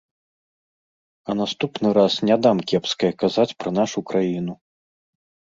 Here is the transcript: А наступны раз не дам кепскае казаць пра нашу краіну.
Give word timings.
А 1.29 1.35
наступны 1.41 1.91
раз 1.99 2.13
не 2.31 2.35
дам 2.47 2.57
кепскае 2.73 3.11
казаць 3.25 3.47
пра 3.61 3.69
нашу 3.81 3.99
краіну. 4.11 4.53